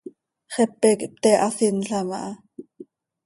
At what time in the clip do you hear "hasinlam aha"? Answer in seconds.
1.41-2.31